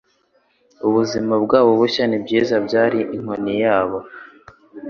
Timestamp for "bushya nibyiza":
1.79-2.55